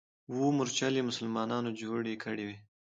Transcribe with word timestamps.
اوه 0.31 0.47
مورچلې 0.57 1.01
مسلمانانو 1.09 1.69
جوړې 1.81 2.13
کړې 2.23 2.43
وې. 2.47 2.55